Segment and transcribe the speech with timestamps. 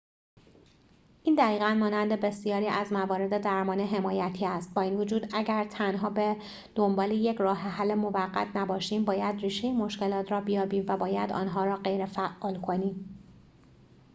[1.23, 6.35] این دقیقاً مانند بسیاری از موارد درمان حمایتی است با این وجود اگر تنها به
[6.75, 12.61] دنبال یک راه‌حل موقت نباشیم باید ریشه مشکلات را بیابیم و باید آن‌ها را غیرفعال
[12.61, 13.17] کنیم